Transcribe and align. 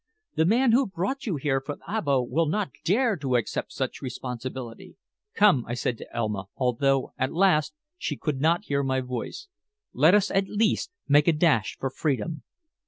The 0.33 0.45
man 0.47 0.71
who 0.71 0.87
brought 0.87 1.27
you 1.27 1.35
here 1.35 1.61
from 1.61 1.77
Abo 1.87 2.27
will 2.27 2.47
not 2.47 2.71
dare 2.83 3.15
to 3.17 3.35
accept 3.35 3.71
such 3.71 4.01
responsibility." 4.01 4.95
"Come," 5.35 5.63
I 5.67 5.75
said 5.75 5.99
to 5.99 6.11
Elma, 6.11 6.45
although, 6.57 7.13
alas! 7.19 7.71
she 7.99 8.17
could 8.17 8.41
not 8.41 8.63
hear 8.65 8.81
my 8.81 9.01
voice. 9.01 9.47
"Let 9.93 10.15
us 10.15 10.31
at 10.31 10.47
least 10.49 10.89
make 11.07 11.27
a 11.27 11.31
dash 11.33 11.77
for 11.79 11.91
freedom." 11.91 12.41